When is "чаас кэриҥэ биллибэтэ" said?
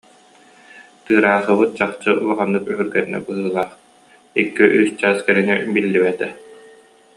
4.99-6.27